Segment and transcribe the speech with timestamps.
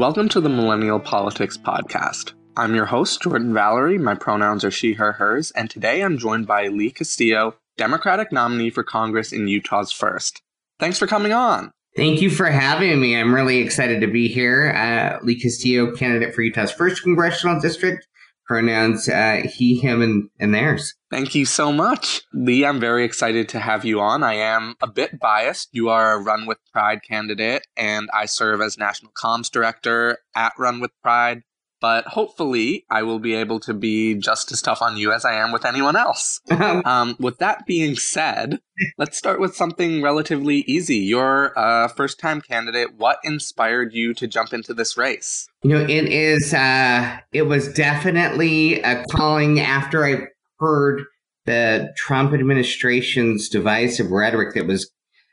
[0.00, 2.32] Welcome to the Millennial Politics Podcast.
[2.56, 3.98] I'm your host, Jordan Valerie.
[3.98, 8.70] My pronouns are she, her, hers, and today I'm joined by Lee Castillo, Democratic nominee
[8.70, 10.40] for Congress in Utah's 1st.
[10.78, 11.70] Thanks for coming on.
[11.96, 13.14] Thank you for having me.
[13.14, 14.70] I'm really excited to be here.
[14.74, 18.06] Uh, Lee Castillo, candidate for Utah's 1st Congressional District,
[18.50, 20.94] pronouns uh, he, him, and, and theirs.
[21.08, 22.22] Thank you so much.
[22.34, 24.24] Lee, I'm very excited to have you on.
[24.24, 25.68] I am a bit biased.
[25.70, 30.52] You are a Run with Pride candidate, and I serve as National Comms Director at
[30.58, 31.42] Run with Pride
[31.80, 35.34] but hopefully I will be able to be just as tough on you as I
[35.34, 36.40] am with anyone else.
[36.50, 38.60] um, with that being said,
[38.98, 40.96] let's start with something relatively easy.
[40.96, 42.94] You're a first time candidate.
[42.96, 45.48] What inspired you to jump into this race?
[45.62, 50.26] You know, it is, uh, it was definitely a calling after I
[50.58, 51.04] heard
[51.46, 54.90] the Trump administration's divisive rhetoric that was,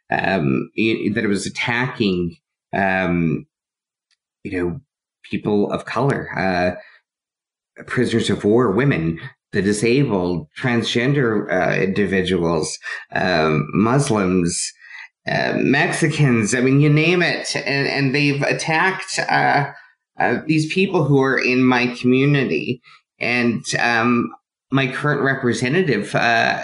[0.09, 2.37] um, that it was attacking,
[2.73, 3.45] um,
[4.43, 4.81] you know,
[5.29, 9.19] people of color, uh, prisoners of war, women,
[9.51, 12.77] the disabled, transgender uh, individuals,
[13.13, 14.73] um, Muslims,
[15.27, 16.53] uh, Mexicans.
[16.53, 19.71] I mean, you name it, and, and they've attacked uh,
[20.19, 22.81] uh, these people who are in my community.
[23.19, 24.29] And um,
[24.71, 26.63] my current representative uh,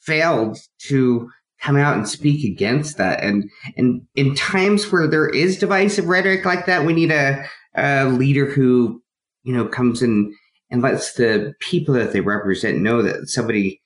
[0.00, 1.28] failed to
[1.60, 3.22] come out and speak against that.
[3.22, 8.06] And and in times where there is divisive rhetoric like that, we need a a
[8.06, 9.02] leader who,
[9.42, 10.34] you know, comes in
[10.70, 13.80] and lets the people that they represent know that somebody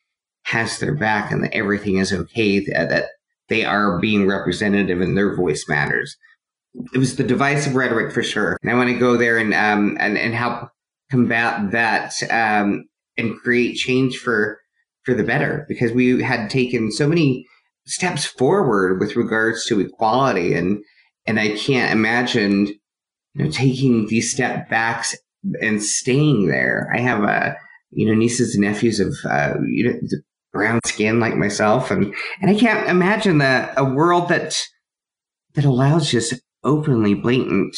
[0.44, 3.04] has their back and that everything is okay, that, that
[3.48, 6.16] they are being representative and their voice matters.
[6.94, 8.56] It was the divisive rhetoric for sure.
[8.62, 10.70] And I want to go there and, um, and, and help
[11.10, 12.84] combat that, um,
[13.16, 14.60] and create change for,
[15.02, 17.46] for the better because we had taken so many
[17.86, 20.78] steps forward with regards to equality and,
[21.26, 22.78] and I can't imagine
[23.44, 25.16] know, taking these step backs
[25.62, 26.90] and staying there.
[26.94, 27.54] I have, uh,
[27.90, 29.98] you know, nieces and nephews of, uh, you know,
[30.52, 31.90] brown skin like myself.
[31.90, 34.60] And, and I can't imagine that a world that,
[35.54, 36.34] that allows just
[36.64, 37.76] openly blatant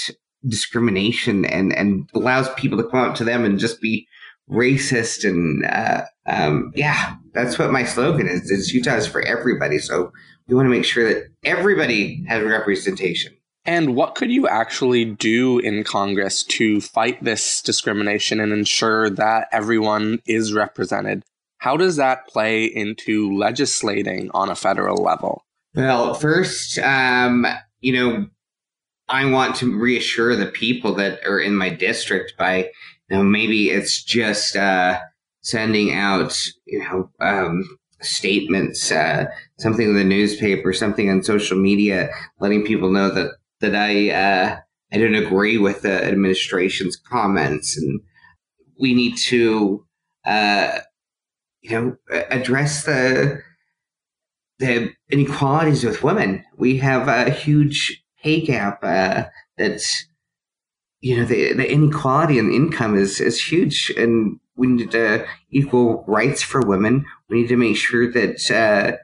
[0.49, 4.07] discrimination and, and allows people to come up to them and just be
[4.51, 5.29] racist.
[5.29, 9.79] And, uh, um, yeah, that's what my slogan is, is Utah is for everybody.
[9.79, 10.13] So
[10.49, 13.37] we want to make sure that everybody has representation.
[13.65, 19.49] And what could you actually do in Congress to fight this discrimination and ensure that
[19.53, 21.25] everyone is represented?
[21.59, 25.45] How does that play into legislating on a federal level?
[25.75, 27.47] Well, first, um,
[27.81, 28.27] you know,
[29.09, 32.71] I want to reassure the people that are in my district by,
[33.09, 35.01] you know, maybe it's just uh,
[35.43, 39.27] sending out, you know, um, statements, uh,
[39.59, 44.59] something in the newspaper, something on social media, letting people know that that I uh,
[44.93, 48.01] I don't agree with the administration's comments, and
[48.79, 49.85] we need to
[50.25, 50.79] uh,
[51.63, 51.97] you know
[52.31, 53.43] address the
[54.59, 56.45] the inequalities with women.
[56.57, 59.25] We have a huge pay gap uh,
[59.57, 60.07] that's
[61.01, 66.05] you know the, the inequality in income is is huge, and we need to equal
[66.07, 67.07] rights for women.
[67.29, 68.97] We need to make sure that uh,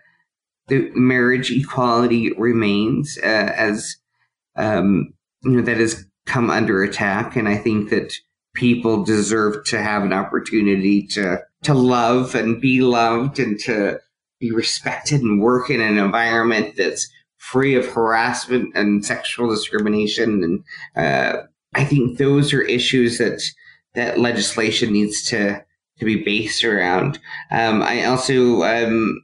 [0.68, 3.96] the marriage equality remains uh, as
[4.56, 5.12] um,
[5.42, 7.36] you know, that has come under attack.
[7.36, 8.14] And I think that
[8.54, 14.00] people deserve to have an opportunity to, to love and be loved and to
[14.40, 20.42] be respected and work in an environment that's free of harassment and sexual discrimination.
[20.42, 20.64] And,
[20.96, 21.42] uh,
[21.74, 23.42] I think those are issues that,
[23.94, 25.64] that legislation needs to,
[25.98, 27.18] to be based around.
[27.50, 29.22] Um, I also, um,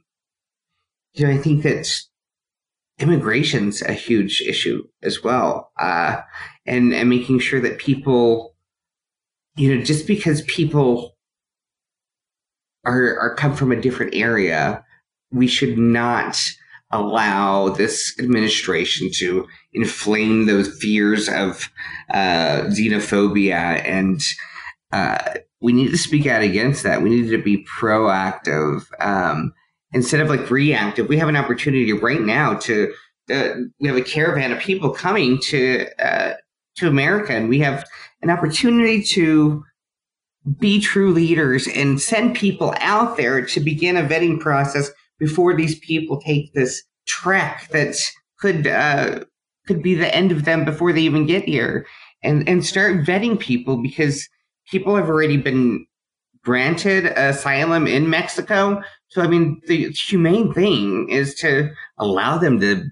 [1.13, 1.89] you know, I think that
[2.99, 6.21] immigration's a huge issue as well, uh,
[6.65, 8.55] and and making sure that people,
[9.55, 11.15] you know, just because people
[12.85, 14.83] are are come from a different area,
[15.31, 16.39] we should not
[16.91, 21.69] allow this administration to inflame those fears of
[22.13, 24.21] uh, xenophobia and.
[24.91, 27.01] Uh, we need to speak out against that.
[27.01, 29.53] We need to be proactive um,
[29.93, 32.93] instead of like reactive, we have an opportunity right now to
[33.31, 33.49] uh,
[33.79, 36.33] we have a caravan of people coming to uh,
[36.77, 37.85] to America, and we have
[38.21, 39.63] an opportunity to
[40.59, 45.79] be true leaders and send people out there to begin a vetting process before these
[45.79, 47.95] people take this trek that
[48.39, 49.23] could uh,
[49.67, 51.85] could be the end of them before they even get here,
[52.23, 54.27] and and start vetting people because
[54.69, 55.85] people have already been
[56.43, 58.81] granted asylum in Mexico.
[59.13, 61.69] So I mean, the humane thing is to
[61.99, 62.85] allow them to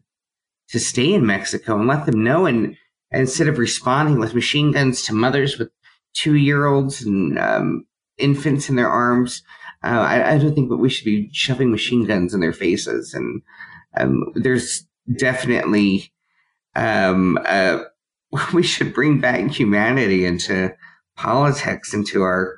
[0.69, 2.77] to stay in Mexico and let them know and
[3.09, 5.69] instead of responding with machine guns to mothers with
[6.13, 7.85] two year olds and um,
[8.19, 9.41] infants in their arms.
[9.83, 13.15] Uh, I, I, don't think that we should be shoving machine guns in their faces.
[13.15, 13.41] And
[13.97, 14.85] um, there's
[15.17, 16.13] definitely,
[16.75, 17.79] um, uh,
[18.53, 20.71] we should bring back humanity into
[21.17, 22.57] politics, into our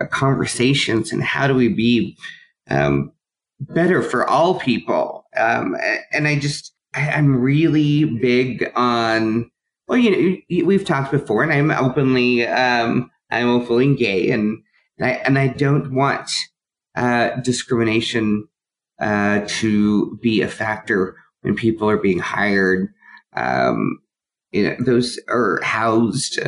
[0.00, 2.16] uh, conversations, and how do we be
[2.70, 3.12] um,
[3.60, 5.26] better for all people?
[5.36, 5.76] Um,
[6.12, 9.50] and I just, I'm really big on
[9.90, 10.10] well, you
[10.48, 14.62] know, we've talked before, and I'm openly, um, I'm openly gay, and
[14.96, 16.30] and I, and I don't want
[16.94, 18.46] uh, discrimination
[19.00, 22.94] uh, to be a factor when people are being hired.
[23.34, 23.98] Um,
[24.52, 26.38] you know, those are housed.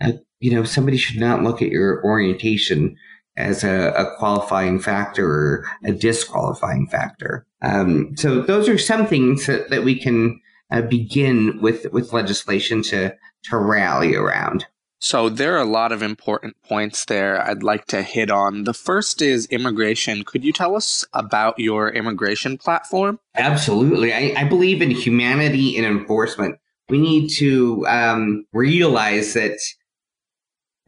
[0.00, 2.96] Uh, you know, somebody should not look at your orientation
[3.40, 7.46] as a, a qualifying factor or a disqualifying factor.
[7.62, 10.40] Um, so those are some things that, that we can
[10.70, 14.66] uh, begin with with legislation to to rally around.
[15.02, 18.64] So there are a lot of important points there I'd like to hit on.
[18.64, 20.24] The first is immigration.
[20.24, 23.18] Could you tell us about your immigration platform?
[23.34, 24.12] Absolutely.
[24.12, 26.58] I, I believe in humanity and enforcement.
[26.90, 29.58] We need to um, realize that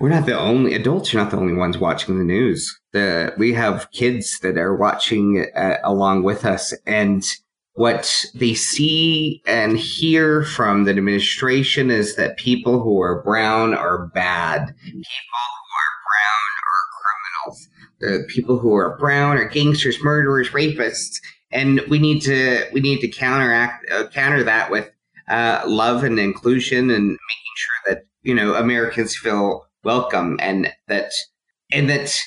[0.02, 2.76] we're not the only adults are not the only ones watching the news.
[2.92, 7.24] The we have kids that are watching uh, along with us, and
[7.74, 14.08] what they see and hear from the administration is that people who are brown are
[14.08, 14.74] bad.
[14.84, 17.68] People who are brown are criminals.
[18.00, 21.20] The people who are brown are gangsters, murderers, rapists,
[21.52, 24.90] and we need to we need to counteract uh, counter that with
[25.28, 31.12] uh, love and inclusion and making sure that you know Americans feel welcome and that
[31.72, 32.18] and that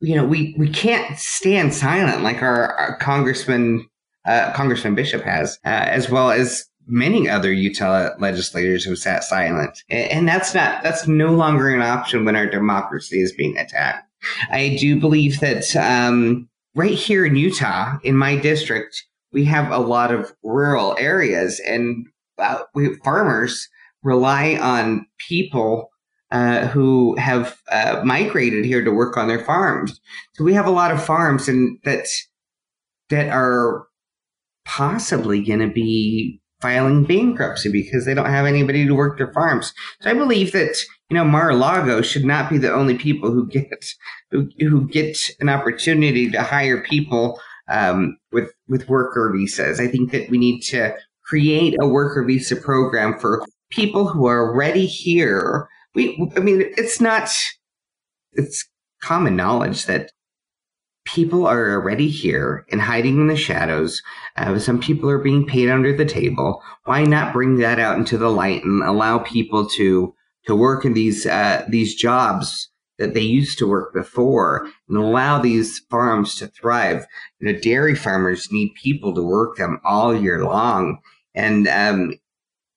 [0.00, 3.88] you know we we can't stand silent like our, our congressman
[4.26, 9.82] uh, Congressman Bishop has, uh, as well as many other Utah legislators who sat silent.
[9.90, 14.08] And that's not, that's no longer an option when our democracy is being attacked.
[14.50, 19.78] I do believe that um, right here in Utah, in my district, we have a
[19.78, 22.06] lot of rural areas and
[22.38, 23.68] uh, we, farmers
[24.02, 25.90] rely on people
[26.34, 30.00] uh, who have uh, migrated here to work on their farms.
[30.32, 32.06] So we have a lot of farms and that
[33.08, 33.86] that are
[34.64, 39.72] possibly going to be filing bankruptcy because they don't have anybody to work their farms.
[40.00, 40.76] So I believe that
[41.08, 43.72] you know Mar-a-Lago should not be the only people who get
[44.32, 49.78] who, who get an opportunity to hire people um, with with worker visas.
[49.78, 54.50] I think that we need to create a worker visa program for people who are
[54.50, 55.68] already here.
[55.94, 57.30] We, I mean, it's not.
[58.32, 58.68] It's
[59.02, 60.10] common knowledge that
[61.04, 64.02] people are already here and hiding in the shadows.
[64.36, 66.62] Uh, some people are being paid under the table.
[66.84, 70.14] Why not bring that out into the light and allow people to
[70.46, 75.38] to work in these uh, these jobs that they used to work before and allow
[75.38, 77.06] these farms to thrive?
[77.38, 80.98] You know, dairy farmers need people to work them all year long,
[81.34, 82.14] and um,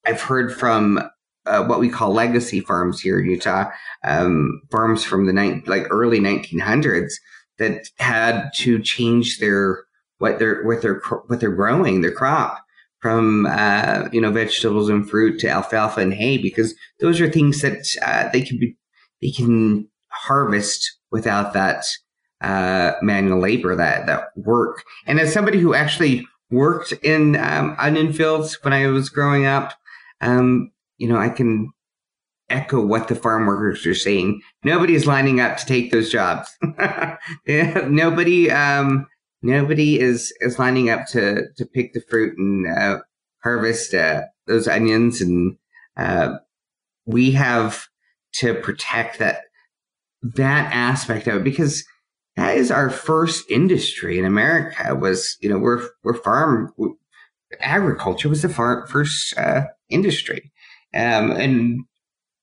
[0.05, 0.99] I've heard from
[1.47, 3.69] uh, what we call legacy farms here in Utah,
[4.03, 7.13] um, farms from the ni- like early 1900s
[7.57, 9.83] that had to change their
[10.19, 12.63] what they're what they're what they're growing their crop
[12.99, 17.61] from uh, you know vegetables and fruit to alfalfa and hay because those are things
[17.61, 18.75] that uh, they can be
[19.21, 21.85] they can harvest without that
[22.41, 24.83] uh, manual labor that that work.
[25.05, 29.73] And as somebody who actually worked in um, onion fields when I was growing up
[30.21, 31.71] um, you know I can
[32.49, 34.41] echo what the farm workers are saying.
[34.63, 36.49] Nobody's lining up to take those jobs.
[37.47, 39.07] nobody, um,
[39.41, 42.99] nobody is is lining up to to pick the fruit and uh,
[43.43, 45.57] harvest uh, those onions, and
[45.97, 46.35] uh,
[47.05, 47.87] we have
[48.33, 49.41] to protect that
[50.21, 51.83] that aspect of it because
[52.35, 54.95] that is our first industry in America.
[54.95, 56.73] Was you know we're we're farm
[57.61, 60.51] agriculture was the far, first uh, industry.
[60.97, 61.81] Um, and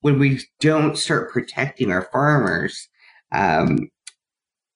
[0.01, 2.89] when we don't start protecting our farmers,
[3.33, 3.89] um,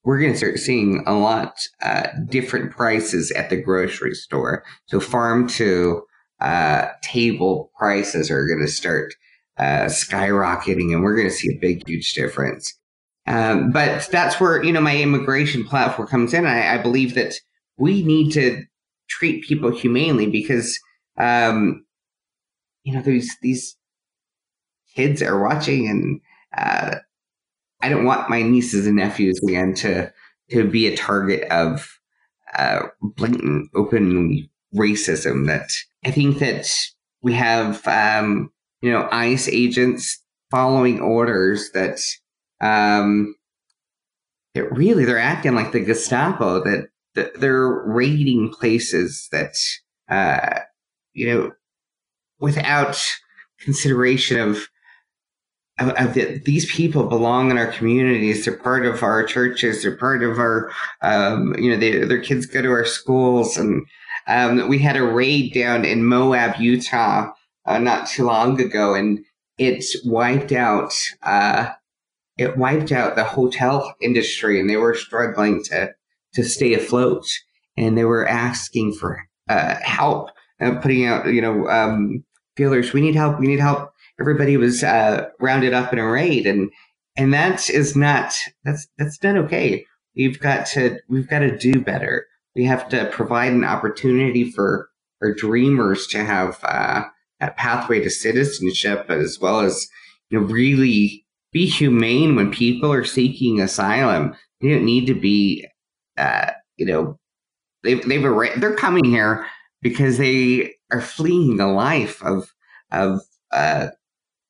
[0.05, 4.65] we're going to start seeing a lot uh, different prices at the grocery store.
[4.87, 6.03] So farm to
[6.41, 9.15] uh, table prices are going to start
[9.59, 12.75] uh, skyrocketing, and we're going to see a big, huge difference.
[13.27, 16.47] Um, but that's where you know my immigration platform comes in.
[16.47, 17.35] I, I believe that
[17.77, 18.65] we need to
[19.09, 20.79] treat people humanely because
[21.19, 21.85] um,
[22.89, 23.77] you know these these
[24.97, 26.21] kids are watching, and
[26.57, 26.97] uh,
[27.83, 30.11] I don't want my nieces and nephews again to
[30.53, 31.99] to be a target of
[32.57, 35.47] uh, blatant, open racism.
[35.49, 35.69] That
[36.03, 36.67] I think that
[37.21, 42.01] we have um, you know ICE agents following orders that
[42.63, 43.35] um,
[44.55, 49.57] it really they're acting like the Gestapo that, that they're raiding places that
[50.09, 50.61] uh,
[51.13, 51.53] you know
[52.41, 53.01] without
[53.61, 54.69] consideration of
[55.81, 58.45] of, of the, these people belong in our communities.
[58.45, 59.83] They're part of our churches.
[59.83, 63.57] They're part of our, um, you know, they, their kids go to our schools.
[63.57, 63.87] And
[64.27, 67.31] um, we had a raid down in Moab, Utah,
[67.65, 69.21] uh, not too long ago, and
[69.59, 71.69] it wiped out uh,
[72.39, 75.93] it wiped out the hotel industry and they were struggling to
[76.35, 77.27] to stay afloat
[77.77, 80.31] and they were asking for uh, help
[80.61, 82.25] uh, putting out you know um,
[82.59, 82.93] feelers.
[82.93, 83.39] We need help.
[83.39, 83.93] We need help.
[84.21, 86.71] Everybody was uh, rounded up in a raid and
[87.17, 88.35] and that is not
[88.65, 89.85] that's that's not okay.
[90.17, 92.27] We've got to we've got to do better.
[92.55, 94.89] We have to provide an opportunity for
[95.23, 97.05] our dreamers to have uh,
[97.41, 99.89] that pathway to citizenship as well as
[100.31, 104.35] you know really be humane when people are seeking asylum.
[104.61, 105.67] They don't need to be,
[106.17, 107.19] uh, you know,
[107.83, 108.23] they've they've
[108.61, 109.47] they're coming here
[109.81, 112.53] because they are fleeing a life of
[112.91, 113.21] of
[113.53, 113.89] uh,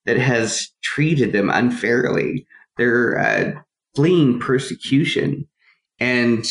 [0.07, 2.47] that has treated them unfairly.
[2.77, 3.61] They're uh,
[3.95, 5.49] fleeing persecution,
[5.99, 6.45] and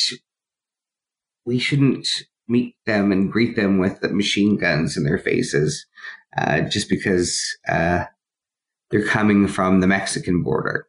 [1.46, 2.08] we shouldn't
[2.48, 5.86] meet them and greet them with the machine guns in their faces
[6.38, 8.06] uh, just because uh,
[8.92, 10.88] they're coming from the Mexican border.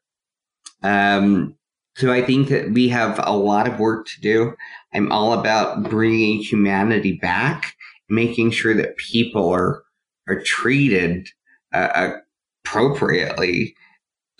[0.83, 1.57] Um,
[1.97, 4.55] so I think that we have a lot of work to do.
[4.95, 7.75] I'm all about bringing humanity back,
[8.09, 9.83] making sure that people are
[10.29, 11.29] are treated
[11.73, 12.13] uh,
[12.65, 13.75] appropriately.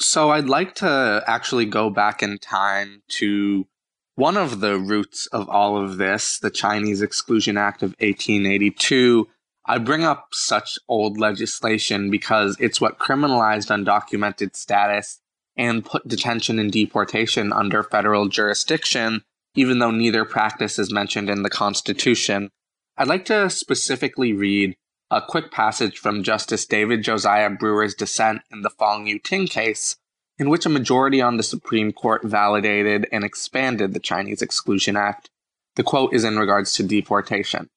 [0.01, 3.67] So I'd like to actually go back in time to
[4.15, 9.29] one of the roots of all of this, the Chinese Exclusion Act of 1882,
[9.65, 15.21] I bring up such old legislation because it's what criminalized undocumented status
[15.57, 19.23] and put detention and deportation under federal jurisdiction,
[19.55, 22.51] even though neither practice is mentioned in the Constitution.
[23.01, 24.75] I'd like to specifically read
[25.09, 29.95] a quick passage from Justice David Josiah Brewer's dissent in the Fong Yue Ting case,
[30.37, 35.31] in which a majority on the Supreme Court validated and expanded the Chinese Exclusion Act.
[35.77, 37.69] The quote is in regards to deportation.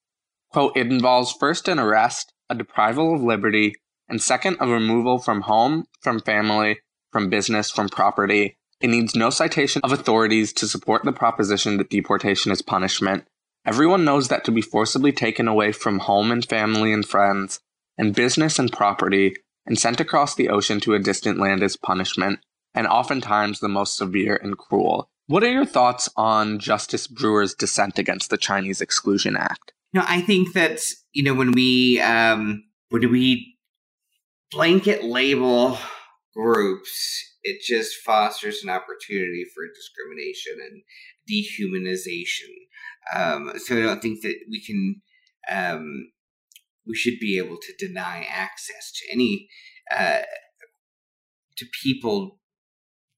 [0.50, 3.75] Quote, it involves first an arrest, a deprival of liberty,
[4.10, 6.80] and second, a removal from home, from family,
[7.12, 8.58] from business, from property.
[8.80, 13.25] It needs no citation of authorities to support the proposition that deportation is punishment.
[13.65, 17.60] Everyone knows that to be forcibly taken away from home and family and friends,
[17.98, 22.39] and business and property, and sent across the ocean to a distant land is punishment,
[22.74, 25.10] and oftentimes the most severe and cruel.
[25.27, 29.74] What are your thoughts on Justice Brewer's dissent against the Chinese Exclusion Act?
[29.94, 30.80] No, I think that
[31.13, 33.58] you know when we um, when we
[34.51, 35.77] blanket label
[36.36, 40.82] groups, it just fosters an opportunity for discrimination and
[41.30, 42.50] dehumanization.
[43.15, 45.01] Um, so I don't think that we can.
[45.50, 46.12] Um,
[46.88, 49.48] we should be able to deny access to any
[49.96, 50.22] uh,
[51.58, 52.39] to people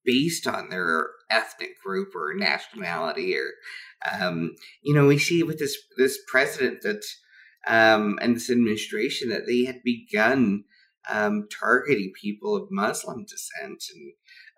[0.03, 3.51] based on their ethnic group or nationality or
[4.11, 7.03] um, you know, we see with this this president that
[7.67, 10.65] um, and this administration that they had begun
[11.09, 14.13] um, targeting people of Muslim descent and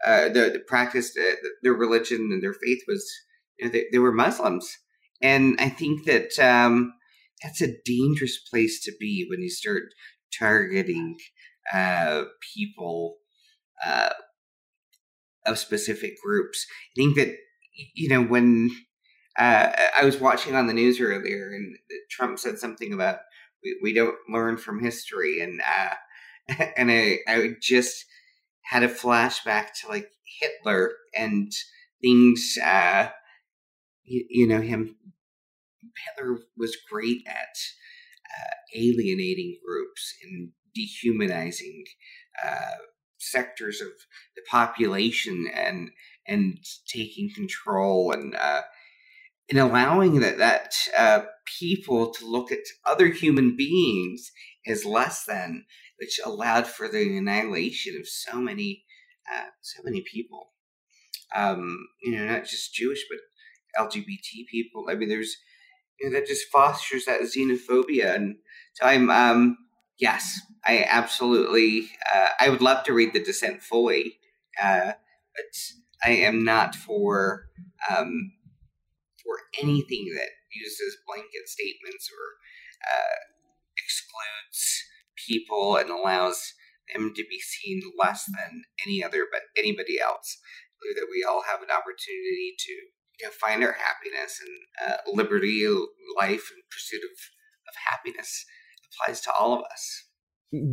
[0.05, 3.11] uh, the, the practice, uh, their religion and their faith was
[3.59, 4.77] you know, they, they, were Muslims,
[5.21, 6.93] and I think that um,
[7.43, 9.83] that's a dangerous place to be when you start
[10.37, 11.17] targeting
[11.73, 12.23] uh,
[12.55, 13.17] people
[13.85, 14.09] uh,
[15.45, 16.65] of specific groups.
[16.69, 17.35] I think that
[17.93, 18.71] you know when
[19.37, 21.75] uh, I was watching on the news earlier, and
[22.09, 23.19] Trump said something about
[23.63, 28.05] we, we don't learn from history, and uh, and I I just
[28.63, 31.51] had a flashback to like Hitler and
[32.01, 32.57] things.
[34.05, 34.95] You, you know him.
[36.17, 37.55] Hitler was great at
[38.25, 41.85] uh, alienating groups and dehumanizing
[42.43, 42.77] uh,
[43.17, 43.89] sectors of
[44.35, 45.89] the population and
[46.27, 46.57] and
[46.87, 48.61] taking control and uh,
[49.49, 51.21] and allowing that that uh,
[51.59, 54.31] people to look at other human beings
[54.67, 55.65] as less than,
[55.99, 58.83] which allowed for the annihilation of so many
[59.31, 60.51] uh, so many people.
[61.35, 63.19] Um, you know, not just Jewish, but
[63.77, 64.85] LGBT people.
[64.89, 65.37] I mean, there's
[65.99, 68.37] you know that just fosters that xenophobia, and
[68.73, 69.57] so I'm um,
[69.99, 74.17] yes, I absolutely uh, I would love to read the dissent fully,
[74.61, 74.93] uh,
[75.35, 77.47] but I am not for
[77.89, 78.33] um,
[79.23, 82.25] for anything that uses blanket statements or
[82.85, 83.17] uh,
[83.77, 84.83] excludes
[85.27, 86.53] people and allows
[86.93, 90.37] them to be seen less than any other but anybody else.
[90.95, 92.73] That we all have an opportunity to
[93.19, 95.65] you know, find our happiness and uh, liberty,
[96.17, 97.17] life, and pursuit of,
[97.67, 98.45] of happiness
[98.93, 100.03] applies to all of us.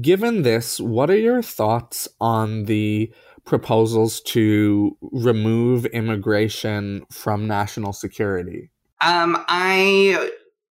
[0.00, 3.12] Given this, what are your thoughts on the
[3.44, 8.70] proposals to remove immigration from national security?
[9.04, 10.30] Um, I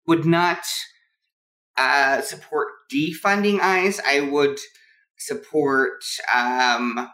[0.07, 0.59] would not
[1.77, 4.01] uh, support defunding ICE.
[4.05, 4.59] I would
[5.17, 6.03] support
[6.35, 7.09] um,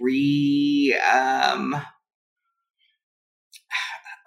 [0.00, 1.76] re um,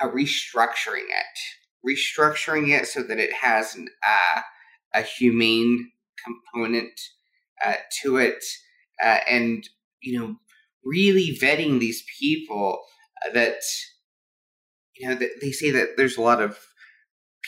[0.07, 4.41] restructuring it, restructuring it so that it has an, uh,
[4.93, 5.91] a humane
[6.23, 6.99] component
[7.65, 8.43] uh, to it,
[9.03, 9.67] uh, and
[10.01, 10.35] you know,
[10.83, 12.79] really vetting these people
[13.25, 13.59] uh, that,
[14.95, 16.57] you know, that they say that there's a lot of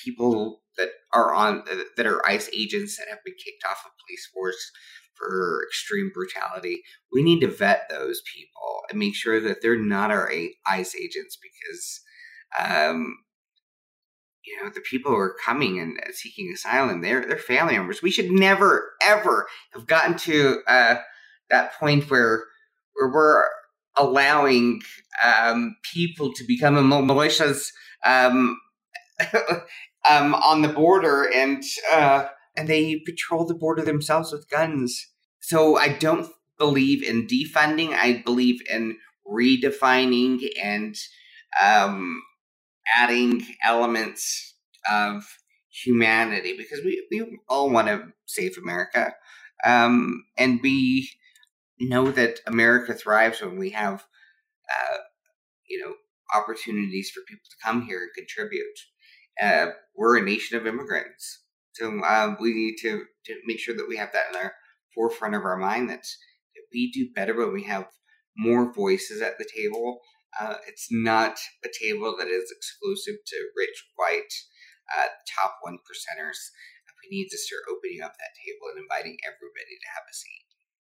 [0.03, 3.91] people that are on uh, that are ICE agents that have been kicked off of
[4.05, 4.71] police force
[5.15, 6.81] for extreme brutality.
[7.11, 11.37] We need to vet those people and make sure that they're not our ICE agents
[11.41, 12.01] because,
[12.59, 13.17] um,
[14.45, 18.01] you know, the people who are coming and seeking asylum, they're they're family members.
[18.01, 20.95] We should never ever have gotten to uh,
[21.49, 22.43] that point where
[22.93, 23.45] where we're
[23.97, 24.81] allowing
[25.23, 27.69] um, people to become militias
[28.05, 28.59] um,
[30.09, 32.25] um, on the border and uh,
[32.57, 35.07] and they patrol the border themselves with guns.
[35.41, 37.93] So I don't believe in defunding.
[37.93, 40.95] I believe in redefining and
[41.61, 42.21] um,
[42.95, 44.55] adding elements
[44.91, 45.25] of
[45.69, 49.13] humanity because we, we all want to save America.
[49.65, 51.09] Um, and we
[51.79, 54.05] know that America thrives when we have,
[54.69, 54.97] uh,
[55.69, 55.93] you know,
[56.35, 58.65] opportunities for people to come here and contribute.
[59.41, 63.87] Uh, we're a nation of immigrants, so um, we need to, to make sure that
[63.87, 64.53] we have that in our
[64.93, 65.89] forefront of our mind.
[65.89, 67.87] That, that we do better when we have
[68.37, 69.99] more voices at the table.
[70.39, 74.31] Uh, it's not a table that is exclusive to rich, white,
[74.95, 76.39] uh, top one percenters.
[77.03, 80.50] We need to start opening up that table and inviting everybody to have a seat.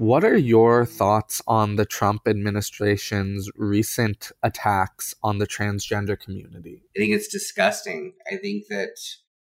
[0.00, 6.84] What are your thoughts on the Trump administration's recent attacks on the transgender community?
[6.96, 8.14] I think it's disgusting.
[8.32, 8.96] I think that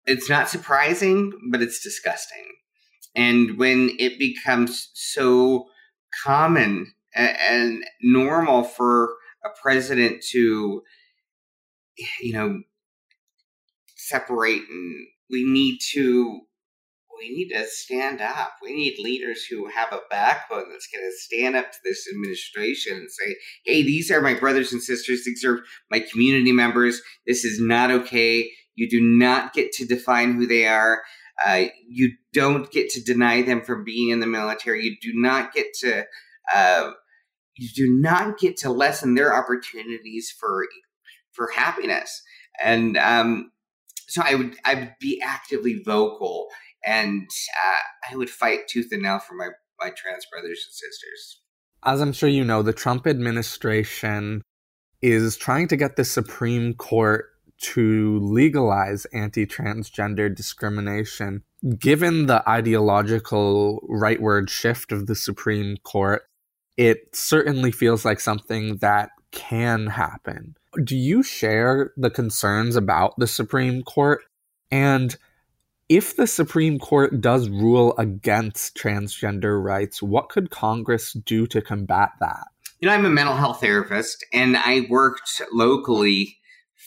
[0.05, 2.43] it's not surprising, but it's disgusting.
[3.15, 5.67] And when it becomes so
[6.21, 9.13] common and, normal for
[9.45, 10.83] a president to,
[12.19, 12.61] you know,
[13.95, 16.41] separate and we need to
[17.21, 18.53] we need to stand up.
[18.63, 22.97] We need leaders who have a backbone that's going to stand up to this administration
[22.97, 25.23] and say, hey, these are my brothers and sisters.
[25.23, 26.99] These are my community members.
[27.27, 28.49] This is not okay.
[28.75, 31.01] You do not get to define who they are.
[31.45, 34.83] Uh, you don't get to deny them from being in the military.
[34.83, 36.05] You do not get to.
[36.53, 36.91] Uh,
[37.55, 40.65] you do not get to lessen their opportunities for
[41.31, 42.21] for happiness.
[42.63, 43.51] And um,
[44.07, 46.47] so I would I would be actively vocal
[46.85, 51.41] and uh, I would fight tooth and nail for my my trans brothers and sisters.
[51.83, 54.43] As I'm sure you know, the Trump administration
[55.01, 57.25] is trying to get the Supreme Court
[57.61, 61.43] to legalize anti transgender discrimination.
[61.77, 66.23] Given the ideological rightward shift of the Supreme Court,
[66.77, 70.55] it certainly feels like something that can happen.
[70.83, 74.21] Do you share the concerns about the Supreme Court?
[74.71, 75.15] And
[75.91, 82.11] if the Supreme Court does rule against transgender rights, what could Congress do to combat
[82.21, 82.47] that?
[82.79, 86.37] You know, I'm a mental health therapist and I worked locally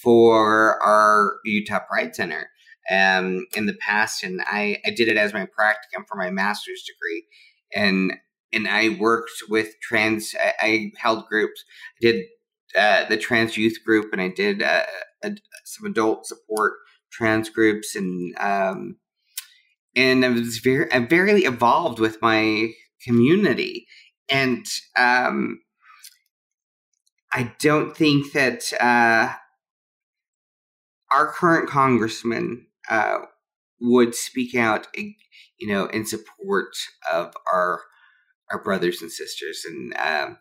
[0.03, 2.49] for our Utah Pride Center
[2.91, 4.25] um, in the past.
[4.25, 7.27] And I, I did it as my practicum for my master's degree.
[7.75, 8.15] And
[8.55, 11.63] and I worked with trans, I, I held groups,
[11.99, 12.25] I did
[12.79, 14.85] uh, the trans youth group, and I did uh,
[15.65, 16.75] some adult support
[17.17, 18.97] trans groups and um,
[19.97, 22.71] and I was very I very evolved with my
[23.03, 23.87] community.
[24.29, 24.67] And
[24.99, 25.61] um,
[27.33, 29.35] I don't think that uh,
[31.13, 33.19] our current congressman uh,
[33.81, 36.71] would speak out you know in support
[37.13, 37.83] of our
[38.51, 39.65] our brothers and sisters.
[39.67, 40.39] And um,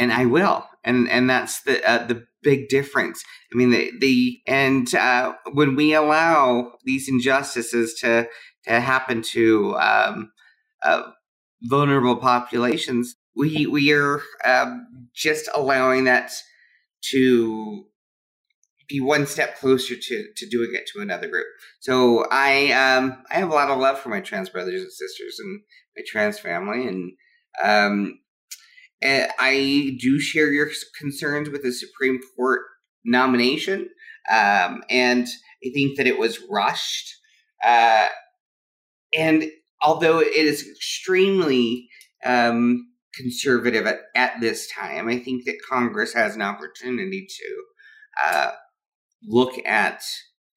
[0.00, 3.22] and I will and and that's the uh, the big difference.
[3.52, 8.28] I mean, the, the and uh, when we allow these injustices to
[8.64, 10.32] to happen to um,
[10.82, 11.02] uh,
[11.62, 16.32] vulnerable populations, we we are um, just allowing that
[17.12, 17.84] to
[18.88, 21.46] be one step closer to to doing it to another group.
[21.80, 25.38] So I um, I have a lot of love for my trans brothers and sisters
[25.38, 25.60] and
[25.96, 27.12] my trans family, and
[27.62, 28.20] um,
[29.04, 32.62] uh, I do share your concerns with the Supreme Court
[33.04, 33.88] nomination,
[34.30, 35.26] um, and
[35.64, 37.16] I think that it was rushed.
[37.64, 38.08] Uh,
[39.16, 39.44] and
[39.82, 41.88] although it is extremely
[42.24, 47.64] um, conservative at, at this time, I think that Congress has an opportunity to
[48.26, 48.50] uh,
[49.26, 50.02] look at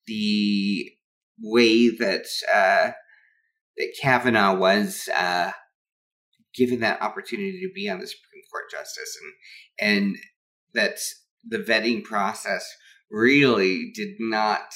[0.05, 0.91] the
[1.41, 2.91] way that uh,
[3.77, 5.51] that Kavanaugh was uh,
[6.53, 9.17] given that opportunity to be on the Supreme Court justice,
[9.79, 10.17] and and
[10.73, 10.99] that
[11.43, 12.65] the vetting process
[13.11, 14.73] really did not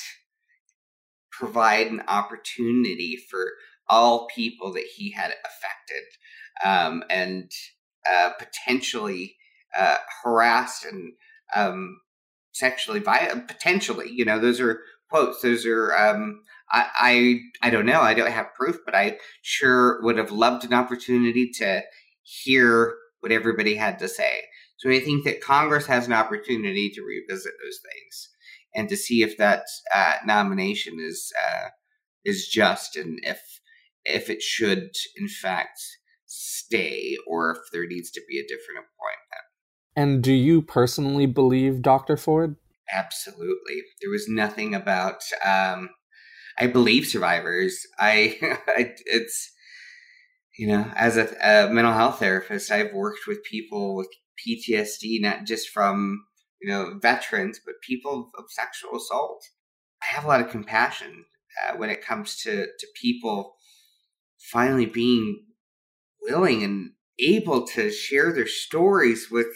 [1.31, 3.51] provide an opportunity for
[3.87, 6.03] all people that he had affected
[6.65, 7.51] um, and
[8.11, 9.35] uh, potentially
[9.77, 11.13] uh, harassed and
[11.55, 11.99] um,
[12.51, 13.47] sexually violent.
[13.47, 15.41] Potentially, you know, those are quotes.
[15.41, 18.01] Those are um, I, I I don't know.
[18.01, 21.83] I don't have proof, but I sure would have loved an opportunity to
[22.23, 24.43] hear what everybody had to say.
[24.77, 28.30] So I think that Congress has an opportunity to revisit those things
[28.75, 31.69] and to see if that uh, nomination is uh,
[32.23, 33.39] is just and if
[34.06, 35.80] if it should in fact
[36.25, 39.38] stay or if there needs to be a different appointment.
[39.95, 42.17] And do you personally believe Dr.
[42.17, 42.56] Ford?
[42.93, 43.82] Absolutely.
[44.01, 45.89] There was nothing about um,
[46.60, 47.86] I believe survivors.
[47.99, 49.51] I, I it's
[50.57, 54.07] you know, as a, a, mental health therapist, I've worked with people with
[54.47, 56.25] PTSD, not just from
[56.61, 59.43] you know veterans, but people of sexual assault.
[60.01, 61.25] I have a lot of compassion
[61.63, 63.55] uh, when it comes to to people
[64.51, 65.43] finally being
[66.21, 69.55] willing and able to share their stories with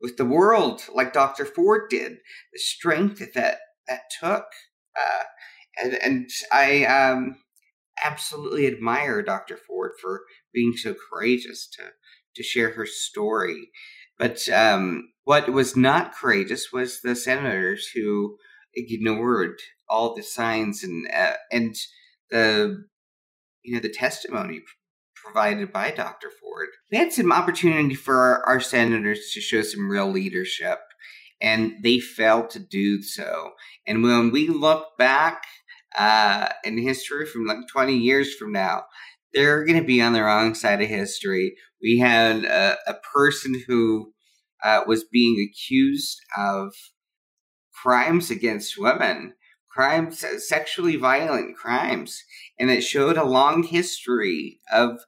[0.00, 1.44] with the world, like Dr.
[1.44, 2.18] Ford did.
[2.52, 4.44] The strength that that took.
[4.98, 5.24] Uh,
[5.82, 7.36] and, and I um,
[8.02, 9.56] absolutely admire Dr.
[9.56, 11.90] Ford for being so courageous to
[12.34, 13.70] to share her story.
[14.18, 18.38] But um, what was not courageous was the senators who
[18.74, 21.74] ignored all the signs and uh, and
[22.30, 22.84] the
[23.62, 24.62] you know the testimony
[25.14, 26.30] provided by Dr.
[26.30, 26.68] Ford.
[26.90, 30.80] We had some opportunity for our, our senators to show some real leadership,
[31.40, 33.52] and they failed to do so.
[33.86, 35.44] And when we look back
[35.98, 38.84] uh, in history from like 20 years from now.
[39.34, 41.54] They're going to be on the wrong side of history.
[41.80, 44.12] We had a, a person who
[44.62, 46.72] uh, was being accused of
[47.72, 49.34] crimes against women,
[49.70, 52.22] crimes, sexually violent crimes,
[52.58, 55.00] and it showed a long history of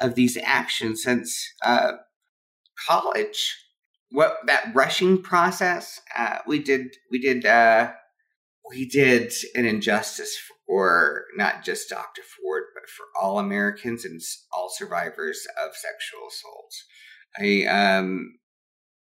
[0.00, 1.92] of these actions since uh,
[2.86, 3.56] college.
[4.10, 6.00] What that rushing process?
[6.16, 6.96] Uh, we did.
[7.10, 7.44] We did.
[8.68, 12.22] We did an injustice for not just Dr.
[12.22, 14.20] Ford, but for all Americans and
[14.52, 16.84] all survivors of sexual assaults.
[17.38, 18.38] I um,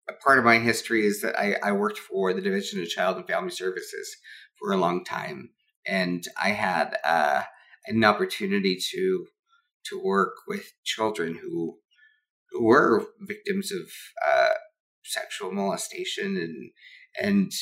[0.08, 3.16] a part of my history is that I, I worked for the Division of Child
[3.16, 4.16] and Family Services
[4.58, 5.50] for a long time,
[5.86, 7.42] and I had uh,
[7.86, 9.26] an opportunity to
[9.86, 11.78] to work with children who
[12.50, 13.90] who were victims of
[14.26, 14.54] uh,
[15.04, 16.70] sexual molestation and
[17.20, 17.52] and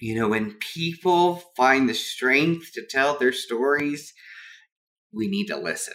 [0.00, 4.12] you know when people find the strength to tell their stories
[5.12, 5.94] we need to listen.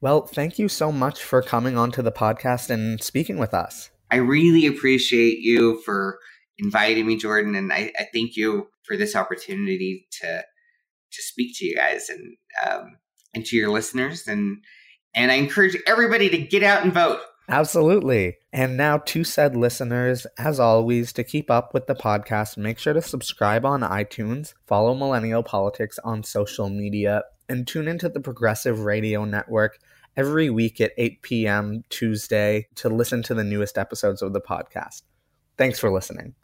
[0.00, 3.90] Well thank you so much for coming onto the podcast and speaking with us.
[4.10, 6.18] I really appreciate you for
[6.58, 10.44] inviting me jordan and i, I thank you for this opportunity to
[11.12, 12.36] to speak to you guys and
[12.66, 12.96] um,
[13.34, 14.26] and to your listeners.
[14.26, 14.58] And
[15.14, 17.20] and I encourage everybody to get out and vote.
[17.48, 18.38] Absolutely.
[18.52, 22.92] And now to said listeners, as always, to keep up with the podcast, make sure
[22.92, 28.80] to subscribe on iTunes, follow Millennial Politics on social media, and tune into the Progressive
[28.80, 29.78] Radio Network
[30.16, 31.82] every week at 8 p.m.
[31.88, 35.02] Tuesday to listen to the newest episodes of the podcast.
[35.56, 36.34] Thanks for listening.